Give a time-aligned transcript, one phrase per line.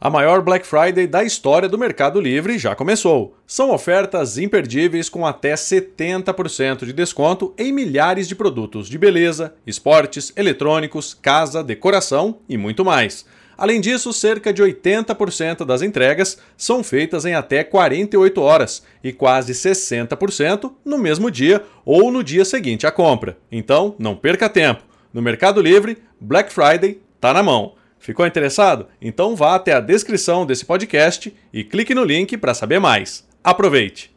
[0.00, 3.34] A maior Black Friday da história do Mercado Livre já começou.
[3.44, 10.32] São ofertas imperdíveis com até 70% de desconto em milhares de produtos de beleza, esportes,
[10.36, 13.26] eletrônicos, casa, decoração e muito mais.
[13.56, 19.52] Além disso, cerca de 80% das entregas são feitas em até 48 horas e quase
[19.52, 23.36] 60% no mesmo dia ou no dia seguinte à compra.
[23.50, 24.84] Então, não perca tempo.
[25.12, 27.77] No Mercado Livre, Black Friday tá na mão.
[28.08, 28.86] Ficou interessado?
[29.02, 33.22] Então vá até a descrição desse podcast e clique no link para saber mais.
[33.44, 34.10] Aproveite!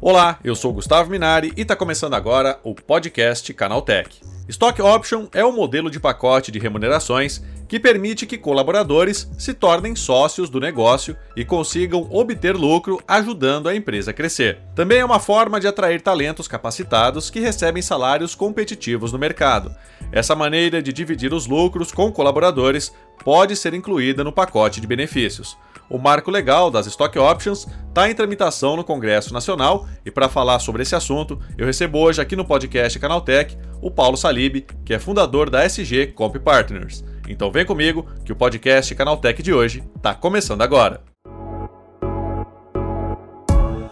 [0.00, 4.18] Olá, eu sou Gustavo Minari e está começando agora o podcast Canaltech.
[4.48, 9.94] Stock Option é o modelo de pacote de remunerações que permite que colaboradores se tornem
[9.94, 14.58] sócios do negócio e consigam obter lucro ajudando a empresa a crescer.
[14.74, 19.70] Também é uma forma de atrair talentos capacitados que recebem salários competitivos no mercado.
[20.10, 22.90] Essa maneira de dividir os lucros com colaboradores
[23.22, 25.58] pode ser incluída no pacote de benefícios.
[25.90, 30.58] O marco legal das Stock Options está em tramitação no Congresso Nacional e para falar
[30.58, 35.00] sobre esse assunto, eu recebo hoje aqui no podcast Canaltech o Paulo Salib, que é
[35.00, 37.04] fundador da SG Comp Partners.
[37.28, 41.00] Então vem comigo que o podcast Canaltech de hoje está começando agora.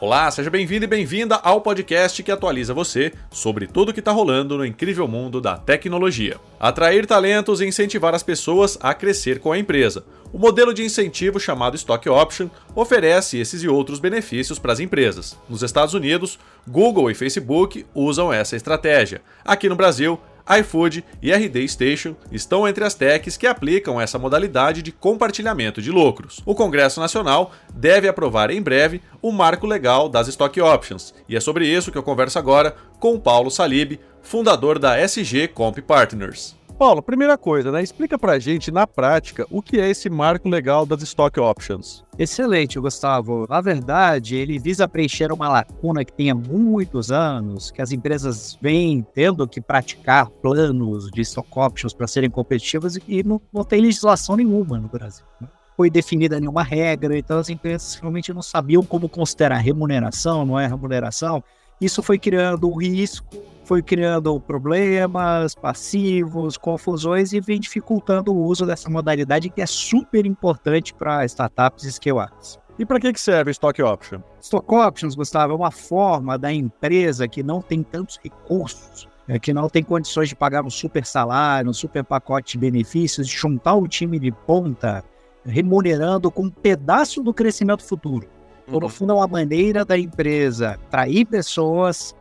[0.01, 4.13] Olá, seja bem-vindo e bem-vinda ao podcast que atualiza você sobre tudo o que está
[4.13, 6.37] rolando no incrível mundo da tecnologia.
[6.61, 10.05] Atrair talentos e incentivar as pessoas a crescer com a empresa.
[10.33, 15.37] O modelo de incentivo chamado Stock Option oferece esses e outros benefícios para as empresas.
[15.49, 19.23] Nos Estados Unidos, Google e Facebook usam essa estratégia.
[19.45, 24.83] Aqui no Brasil, iFood e RD Station estão entre as techs que aplicam essa modalidade
[24.83, 26.41] de compartilhamento de lucros.
[26.47, 31.41] O Congresso Nacional deve aprovar em breve o marco legal das Stock Options, e é
[31.41, 36.57] sobre isso que eu converso agora com Paulo Salib, fundador da SG Comp Partners.
[36.79, 37.83] Paulo, primeira coisa, né?
[37.83, 42.05] Explica pra gente na prática o que é esse marco legal das stock options.
[42.19, 43.47] Excelente, Gustavo.
[43.49, 48.59] Na verdade, ele visa preencher uma lacuna que tem há muitos anos, que as empresas
[48.61, 53.81] vêm tendo que praticar planos de stock options para serem competitivas e não, não tem
[53.81, 55.25] legislação nenhuma no Brasil.
[55.41, 55.49] Né?
[55.79, 60.67] Foi definida nenhuma regra, então as empresas realmente não sabiam como considerar remuneração, não é
[60.67, 61.43] remuneração.
[61.81, 68.65] Isso foi criando um risco foi criando problemas, passivos, confusões e vem dificultando o uso
[68.65, 72.61] dessa modalidade que é super importante para startups e scale-ups.
[72.79, 74.21] E para que, que serve Stock Option?
[74.41, 79.53] Stock Options, Gustavo, é uma forma da empresa que não tem tantos recursos, é, que
[79.53, 83.75] não tem condições de pagar um super salário, um super pacote de benefícios, de juntar
[83.75, 85.03] o time de ponta,
[85.45, 88.29] remunerando com um pedaço do crescimento futuro.
[88.69, 88.93] Então, no uhum.
[88.93, 92.15] fundo, é uma maneira da empresa atrair pessoas,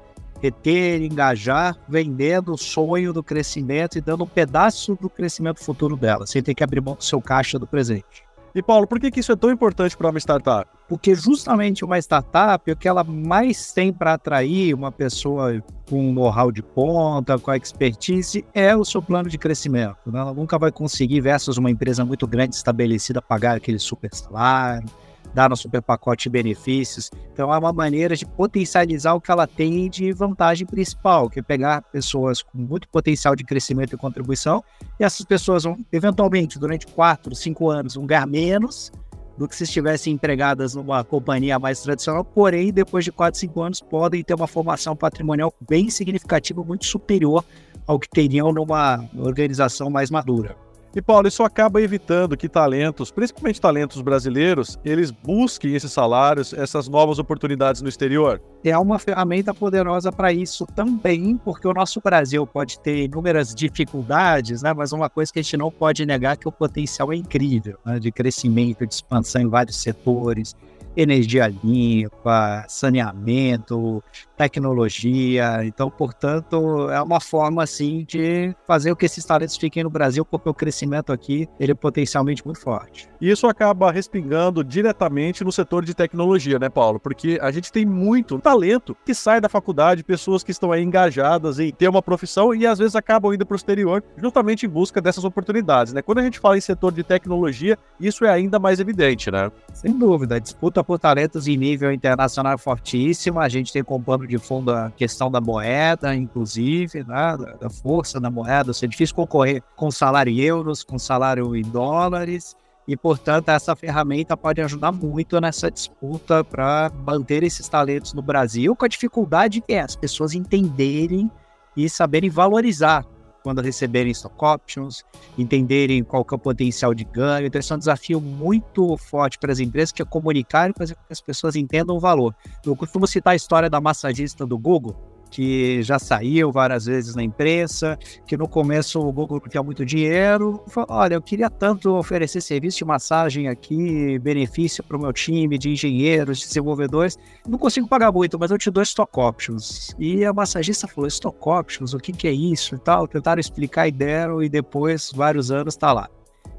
[0.45, 6.27] reter, engajar, vendendo o sonho do crescimento e dando um pedaço do crescimento futuro dela,
[6.27, 8.23] sem ter que abrir mão do seu caixa do presente.
[8.53, 10.69] E Paulo, por que, que isso é tão importante para uma startup?
[10.87, 16.51] Porque justamente uma startup, o que ela mais tem para atrair uma pessoa com know-how
[16.53, 19.97] de ponta, com a expertise, é o seu plano de crescimento.
[20.05, 20.19] Né?
[20.19, 24.87] Ela nunca vai conseguir, versus uma empresa muito grande estabelecida, pagar aquele super salário
[25.35, 27.11] dar no super pacote benefícios.
[27.33, 31.43] Então é uma maneira de potencializar o que ela tem de vantagem principal, que é
[31.43, 34.63] pegar pessoas com muito potencial de crescimento e contribuição,
[34.97, 38.91] e essas pessoas vão, eventualmente, durante 4, 5 anos, vão ganhar menos
[39.37, 43.81] do que se estivessem empregadas numa companhia mais tradicional, porém, depois de 4, 5 anos,
[43.81, 47.43] podem ter uma formação patrimonial bem significativa, muito superior
[47.85, 50.55] ao que teriam numa organização mais madura.
[50.95, 56.87] E Paulo, isso acaba evitando que talentos, principalmente talentos brasileiros, eles busquem esses salários, essas
[56.87, 58.41] novas oportunidades no exterior.
[58.63, 64.61] É uma ferramenta poderosa para isso também, porque o nosso Brasil pode ter inúmeras dificuldades,
[64.61, 64.73] né?
[64.73, 67.77] mas uma coisa que a gente não pode negar é que o potencial é incrível,
[67.85, 67.99] né?
[67.99, 70.55] de crescimento, de expansão em vários setores
[70.95, 74.03] energia limpa, saneamento,
[74.37, 75.65] tecnologia.
[75.65, 80.25] Então, portanto, é uma forma assim de fazer com que esses talentos fiquem no Brasil,
[80.25, 83.09] porque o crescimento aqui ele é potencialmente muito forte.
[83.19, 86.99] E isso acaba respingando diretamente no setor de tecnologia, né, Paulo?
[86.99, 91.59] Porque a gente tem muito talento que sai da faculdade, pessoas que estão aí engajadas
[91.59, 95.01] em ter uma profissão e às vezes acabam indo para o exterior justamente em busca
[95.01, 96.01] dessas oportunidades, né?
[96.01, 99.51] Quando a gente fala em setor de tecnologia, isso é ainda mais evidente, né?
[99.73, 103.41] Sem dúvida, a disputa por talentos em nível internacional fortíssima.
[103.41, 107.37] A gente tem como de fundo a questão da moeda, inclusive, né?
[107.59, 108.71] da força da moeda.
[108.71, 112.55] Isso é difícil concorrer com salário em euros, com salário em dólares.
[112.87, 118.75] E, portanto, essa ferramenta pode ajudar muito nessa disputa para manter esses talentos no Brasil,
[118.75, 121.31] com a dificuldade que é as pessoas entenderem
[121.75, 123.03] e saberem valorizar
[123.45, 125.05] quando receberem stock options,
[125.37, 127.45] entenderem qual é o potencial de ganho.
[127.45, 130.95] Então, esse é um desafio muito forte para as empresas, que é comunicar e fazer
[130.95, 132.35] com que as pessoas entendam o valor.
[132.65, 134.95] Eu costumo citar a história da massagista do Google,
[135.35, 139.85] que já saiu várias vezes na imprensa, que no começo o Google não tinha muito
[139.85, 140.63] dinheiro.
[140.69, 145.57] Falou, olha, eu queria tanto oferecer serviço de massagem aqui, benefício para o meu time
[145.57, 147.17] de engenheiros, desenvolvedores.
[147.45, 149.93] Não consigo pagar muito, mas eu te dou stock options.
[149.99, 153.05] E a massagista falou, stock options, o que, que é isso e tal.
[153.05, 156.07] Tentaram explicar e deram, e depois, vários anos, está lá.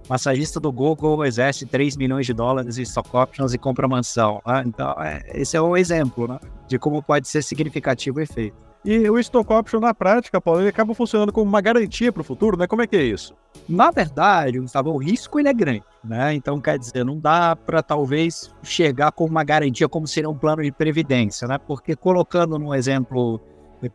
[0.07, 4.43] Massagista do Google exerce 3 milhões de dólares em stock options e compra mansão.
[4.47, 4.65] Né?
[4.67, 6.39] Então, é, esse é um exemplo né,
[6.69, 8.66] de como pode ser significativo o efeito.
[8.87, 12.25] E o stock option na prática, Paulo, ele acaba funcionando como uma garantia para o
[12.25, 12.69] futuro, né?
[12.69, 13.35] Como é que é isso?
[13.69, 16.33] Na verdade, Gustavo, o risco ele é grande, né?
[16.35, 20.63] Então, quer dizer, não dá para talvez chegar com uma garantia como seria um plano
[20.63, 21.59] de previdência, né?
[21.59, 23.41] Porque colocando num exemplo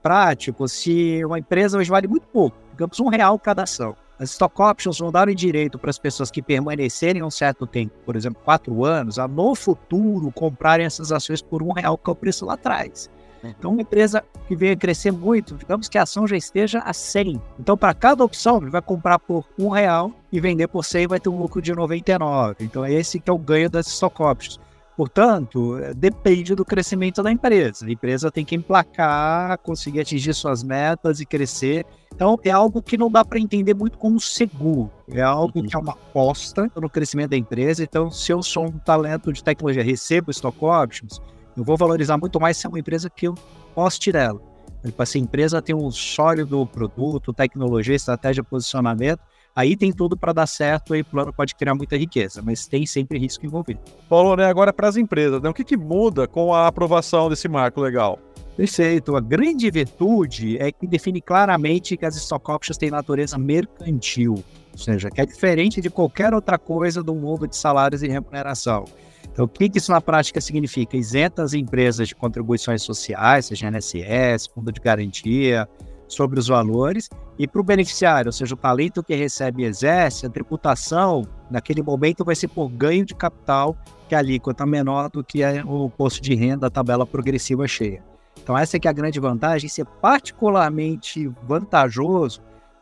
[0.04, 4.62] prático, se uma empresa hoje vale muito pouco, digamos um real cada ação, as stock
[4.62, 8.42] options vão dar o direito para as pessoas que permanecerem um certo tempo, por exemplo,
[8.44, 12.46] quatro anos, a no futuro comprarem essas ações por um real, que é o preço
[12.46, 13.10] lá atrás.
[13.44, 17.42] Então, uma empresa que venha crescer muito, digamos que a ação já esteja a 100.
[17.60, 21.20] Então, para cada opção, ele vai comprar por um real e vender por 100 vai
[21.20, 22.56] ter um lucro de 99.
[22.60, 24.60] Então, é esse que é o ganho das stock options.
[24.96, 27.86] Portanto, é, depende do crescimento da empresa.
[27.86, 31.86] A empresa tem que emplacar, conseguir atingir suas metas e crescer.
[32.14, 34.92] Então, é algo que não dá para entender muito como seguro.
[35.10, 35.66] É algo uhum.
[35.66, 37.84] que é uma aposta no crescimento da empresa.
[37.84, 41.20] Então, se eu sou um talento de tecnologia, recebo stock options,
[41.62, 43.36] eu vou valorizar muito mais se é uma empresa que eu
[43.76, 44.42] poste dela.
[44.84, 49.20] Tipo, se a empresa tem um sólido produto, tecnologia, estratégia, posicionamento,
[49.56, 52.84] aí tem tudo para dar certo e o plano pode criar muita riqueza, mas tem
[52.88, 53.80] sempre risco envolvido.
[54.10, 57.48] Paulo, né, agora para as empresas, né, o que, que muda com a aprovação desse
[57.48, 58.18] marco legal?
[58.58, 59.16] Perfeito.
[59.16, 64.78] A grande virtude é que define claramente que as stock options têm natureza mercantil, ou
[64.78, 68.86] seja, que é diferente de qualquer outra coisa do mundo de salários e remuneração.
[69.32, 70.98] Então, o que, isso na prática significa?
[70.98, 75.68] Isenta as empresas de contribuições sociais, seja INSS, fundo de garantia,
[76.08, 80.26] sobre os valores, e para o beneficiário, ou seja, o talento que recebe e exerce,
[80.26, 83.78] a tributação, naquele momento, vai ser por ganho de capital,
[84.10, 88.04] que é a alíquota menor do que o posto de renda, a tabela progressiva cheia.
[88.44, 92.42] Então, essa é que é a grande vantagem, ser particularmente vantajoso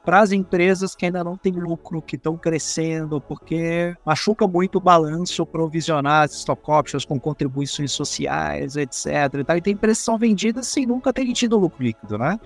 [0.10, 4.82] para as empresas que ainda não têm lucro, que estão crescendo, porque machuca muito o
[4.82, 9.06] balanço provisionar as stock options com contribuições sociais, etc.
[9.36, 12.40] Então, e tem empresas que são vendidas sem nunca terem tido lucro líquido, né?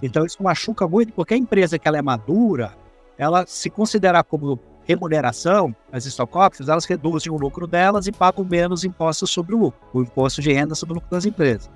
[0.00, 2.72] Então isso machuca muito, porque a empresa que ela é madura,
[3.18, 8.44] ela se considerar como remuneração, as stock options, elas reduzem o lucro delas e pagam
[8.44, 11.68] menos impostos sobre o lucro, o imposto de renda sobre o lucro das empresas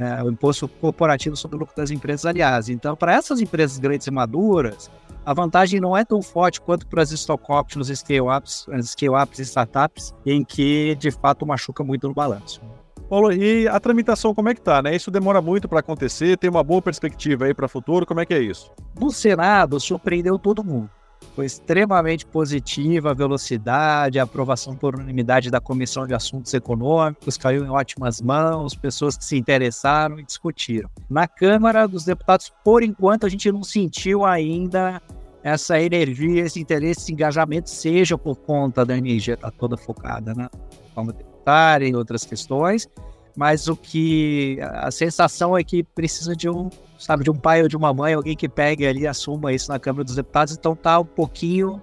[0.00, 2.68] é, o imposto corporativo sobre o lucro das empresas, aliás.
[2.68, 4.90] Então, para essas empresas grandes e maduras,
[5.24, 10.14] a vantagem não é tão forte quanto para as stock options, scale-ups, scale-ups e startups,
[10.24, 12.60] em que de fato machuca muito no balanço.
[13.08, 14.94] Paulo, e a tramitação como é que tá, né?
[14.94, 18.24] Isso demora muito para acontecer, tem uma boa perspectiva aí para o futuro, como é
[18.24, 18.70] que é isso?
[18.98, 20.88] No Senado, surpreendeu todo mundo.
[21.34, 27.64] Foi extremamente positiva a velocidade, a aprovação por unanimidade da Comissão de Assuntos Econômicos, caiu
[27.64, 30.90] em ótimas mãos, pessoas que se interessaram e discutiram.
[31.08, 35.00] Na Câmara dos Deputados, por enquanto, a gente não sentiu ainda
[35.42, 40.34] essa energia, esse interesse, esse engajamento, seja por conta da energia estar tá toda focada
[40.34, 40.50] na
[40.94, 42.88] forma tributária e outras questões,
[43.36, 46.68] mas o que a sensação é que precisa de um
[46.98, 49.70] sabe, de um pai ou de uma mãe, alguém que pegue ali e assuma isso
[49.70, 51.80] na Câmara dos Deputados, então tá um pouquinho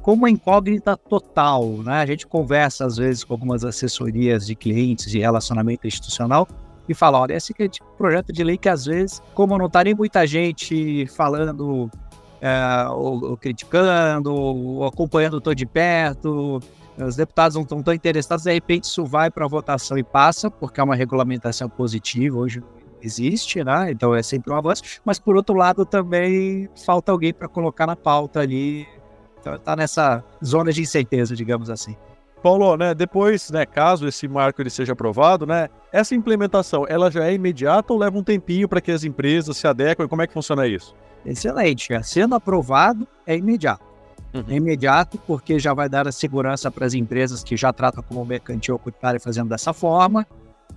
[0.00, 2.00] como uma incógnita total, né?
[2.00, 6.48] A gente conversa às vezes com algumas assessorias de clientes de relacionamento institucional
[6.88, 9.68] e fala, olha, esse é tipo de projeto de lei que às vezes, como não
[9.68, 11.90] tá nem muita gente falando
[12.40, 16.58] é, ou, ou, criticando, ou acompanhando todo de perto,
[17.06, 20.80] os deputados não estão tão interessados, de repente isso vai para votação e passa, porque
[20.80, 22.62] é uma regulamentação positiva, hoje
[23.02, 23.90] existe, né?
[23.90, 27.96] Então é sempre um avanço, mas por outro lado também falta alguém para colocar na
[27.96, 28.86] pauta ali.
[29.40, 31.96] Então tá nessa zona de incerteza, digamos assim.
[32.42, 37.26] Paulo, né, depois, né, caso esse marco ele seja aprovado, né, essa implementação, ela já
[37.26, 40.08] é imediata ou leva um tempinho para que as empresas se adequem?
[40.08, 40.94] Como é que funciona isso?
[41.24, 41.88] Excelente.
[42.02, 43.89] Sendo aprovado, é imediato.
[44.32, 44.44] Uhum.
[44.48, 48.76] Imediato porque já vai dar a segurança para as empresas que já tratam como mercantil
[48.76, 50.26] ocultário fazendo dessa forma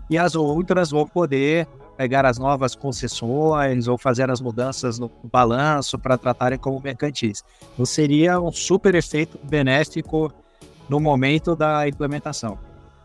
[0.09, 5.99] e as outras vão poder pegar as novas concessões ou fazer as mudanças no balanço
[5.99, 7.43] para tratarem como mercantis.
[7.73, 10.33] Então seria um super efeito benéfico
[10.89, 12.57] no momento da implementação.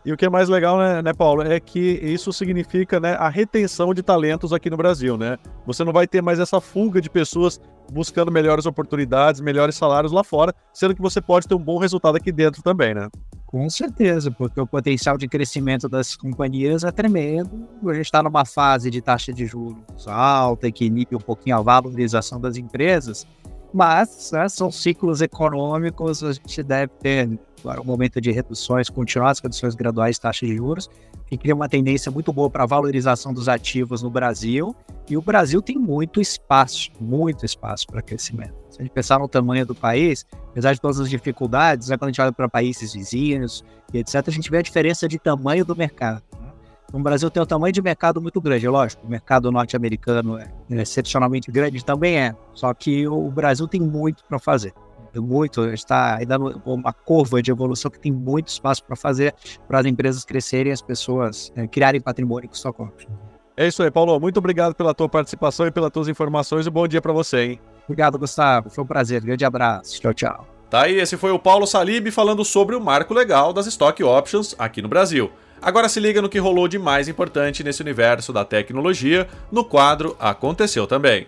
[0.09, 3.29] E o que é mais legal, né, né, Paulo, é que isso significa né, a
[3.29, 5.37] retenção de talentos aqui no Brasil, né?
[5.67, 7.61] Você não vai ter mais essa fuga de pessoas
[7.93, 12.15] buscando melhores oportunidades, melhores salários lá fora, sendo que você pode ter um bom resultado
[12.15, 13.07] aqui dentro também, né?
[13.45, 17.67] Com certeza, porque o potencial de crescimento das companhias é tremendo.
[17.85, 22.41] A gente está numa fase de taxa de juros alta, que um pouquinho a valorização
[22.41, 23.27] das empresas,
[23.73, 29.31] mas né, são ciclos econômicos, a gente deve ter agora um momento de reduções, continuar
[29.31, 30.89] as reduções graduais de taxa de juros,
[31.27, 34.75] que cria uma tendência muito boa para a valorização dos ativos no Brasil,
[35.09, 38.53] e o Brasil tem muito espaço, muito espaço para crescimento.
[38.69, 42.09] Se a gente pensar no tamanho do país, apesar de todas as dificuldades, né, quando
[42.09, 45.65] a gente olha para países vizinhos e etc., a gente vê a diferença de tamanho
[45.65, 46.23] do mercado.
[46.93, 46.99] Né?
[46.99, 49.05] O Brasil tem um tamanho de mercado muito grande, é lógico.
[49.05, 52.35] O mercado norte-americano é, excepcionalmente grande, também é.
[52.53, 54.73] Só que o Brasil tem muito para fazer
[55.15, 59.33] muito, está ainda uma curva de evolução que tem muito espaço para fazer
[59.67, 63.05] para as empresas crescerem, as pessoas é, criarem patrimônio com conta.
[63.57, 64.19] É isso aí, Paulo.
[64.19, 67.59] Muito obrigado pela tua participação e pelas tuas informações e bom dia para você, hein?
[67.85, 68.69] Obrigado, Gustavo.
[68.69, 69.21] Foi um prazer.
[69.21, 69.99] Grande abraço.
[69.99, 70.47] Tchau, tchau.
[70.69, 74.55] Tá aí, esse foi o Paulo Salib falando sobre o marco legal das Stock Options
[74.59, 75.31] aqui no Brasil.
[75.61, 80.15] Agora se liga no que rolou de mais importante nesse universo da tecnologia no quadro
[80.19, 81.27] Aconteceu Também.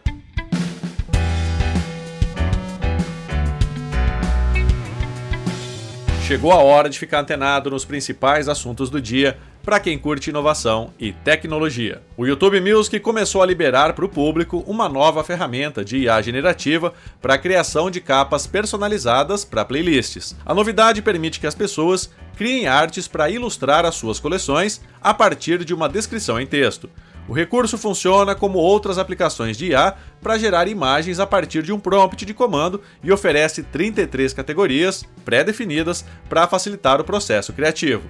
[6.32, 10.94] Chegou a hora de ficar antenado nos principais assuntos do dia para quem curte inovação
[10.98, 12.02] e tecnologia.
[12.16, 16.94] O YouTube Music começou a liberar para o público uma nova ferramenta de IA generativa
[17.22, 20.34] para a criação de capas personalizadas para playlists.
[20.46, 25.66] A novidade permite que as pessoas criem artes para ilustrar as suas coleções a partir
[25.66, 26.90] de uma descrição em texto.
[27.28, 31.80] O recurso funciona como outras aplicações de IA para gerar imagens a partir de um
[31.80, 38.04] prompt de comando e oferece 33 categorias pré-definidas para facilitar o processo criativo.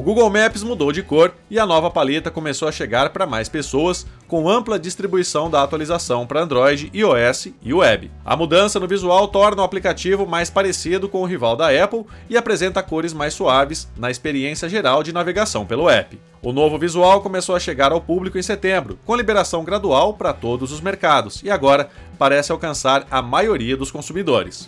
[0.00, 3.50] O Google Maps mudou de cor e a nova paleta começou a chegar para mais
[3.50, 8.10] pessoas, com ampla distribuição da atualização para Android, iOS e web.
[8.24, 12.36] A mudança no visual torna o aplicativo mais parecido com o rival da Apple e
[12.38, 16.18] apresenta cores mais suaves na experiência geral de navegação pelo app.
[16.40, 20.72] O novo visual começou a chegar ao público em setembro, com liberação gradual para todos
[20.72, 24.66] os mercados, e agora parece alcançar a maioria dos consumidores.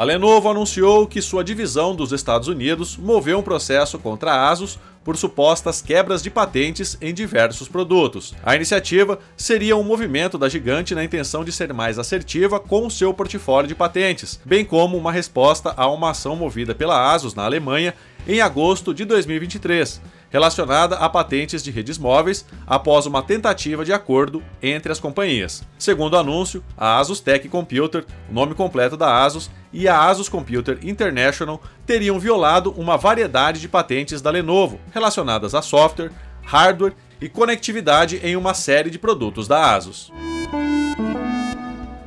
[0.00, 4.78] A Lenovo anunciou que sua divisão dos Estados Unidos moveu um processo contra a Asus
[5.04, 8.34] por supostas quebras de patentes em diversos produtos.
[8.42, 13.12] A iniciativa seria um movimento da gigante na intenção de ser mais assertiva com seu
[13.14, 17.94] portfólio de patentes, bem como uma resposta a uma ação movida pela Asus na Alemanha
[18.26, 24.42] em agosto de 2023 relacionada a patentes de redes móveis após uma tentativa de acordo
[24.62, 25.62] entre as companhias.
[25.78, 30.28] Segundo o anúncio, a Asus Tech Computer, o nome completo da Asus, e a Asus
[30.28, 37.28] Computer International teriam violado uma variedade de patentes da Lenovo relacionadas a software, hardware e
[37.28, 40.10] conectividade em uma série de produtos da Asus.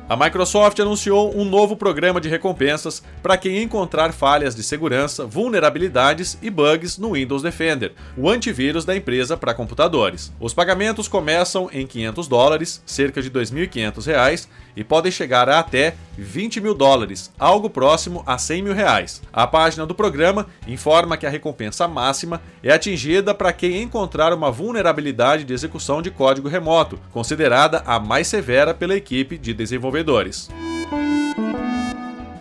[0.06, 6.36] A Microsoft anunciou um novo programa de recompensas para quem encontrar falhas de segurança, vulnerabilidades
[6.42, 10.30] e bugs no Windows Defender, o antivírus da empresa para computadores.
[10.38, 15.94] Os pagamentos começam em 500 dólares, cerca de 2.500 reais, e podem chegar a até
[16.16, 19.22] 20 mil dólares, algo próximo a 100 mil reais.
[19.32, 24.50] A página do programa informa que a recompensa máxima é atingida para quem encontrar uma
[24.50, 30.48] vulnerabilidade de execução de código remoto, considerada a mais severa pela equipe de desenvolvedores.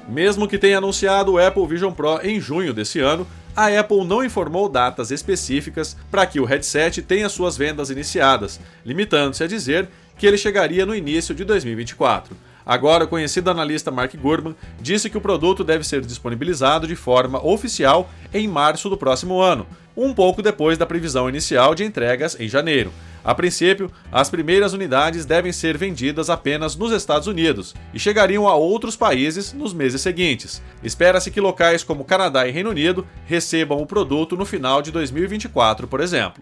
[0.07, 3.25] Mesmo que tenha anunciado o Apple Vision Pro em junho desse ano,
[3.55, 9.43] a Apple não informou datas específicas para que o headset tenha suas vendas iniciadas, limitando-se
[9.43, 9.89] a dizer
[10.23, 12.33] que ele chegaria no início de 2024.
[12.65, 17.45] Agora, o conhecido analista Mark Gurman disse que o produto deve ser disponibilizado de forma
[17.45, 22.47] oficial em março do próximo ano, um pouco depois da previsão inicial de entregas em
[22.47, 22.89] janeiro.
[23.21, 28.55] A princípio, as primeiras unidades devem ser vendidas apenas nos Estados Unidos e chegariam a
[28.55, 30.63] outros países nos meses seguintes.
[30.81, 35.85] Espera-se que locais como Canadá e Reino Unido recebam o produto no final de 2024,
[35.85, 36.41] por exemplo.